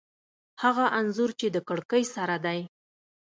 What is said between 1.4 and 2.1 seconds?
د کړکۍ